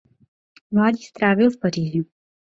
Mládí 0.71 1.03
strávil 1.03 1.51
v 1.51 1.57
Paříži. 1.61 2.03